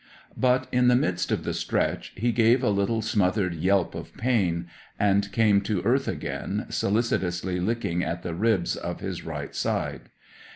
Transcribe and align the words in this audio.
But, 0.35 0.67
in 0.71 0.87
the 0.87 0.95
midst 0.95 1.31
of 1.31 1.43
the 1.43 1.53
stretch, 1.53 2.11
he 2.15 2.31
gave 2.31 2.63
a 2.63 2.71
little 2.71 3.03
smothered 3.03 3.53
yelp 3.53 3.93
of 3.93 4.17
pain, 4.17 4.65
and 4.97 5.31
came 5.31 5.61
to 5.61 5.83
earth 5.83 6.07
again, 6.07 6.65
solicitously 6.69 7.59
licking 7.59 8.03
at 8.03 8.23
the 8.23 8.33
ribs 8.33 8.75
of 8.75 8.99
his 9.01 9.23
right 9.23 9.53
side. 9.53 10.09